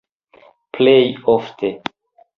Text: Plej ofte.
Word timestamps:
Plej 0.77 1.03
ofte. 1.37 1.71